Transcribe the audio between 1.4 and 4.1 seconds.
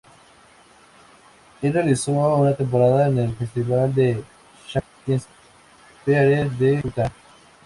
Él realizó una temporada en el Festival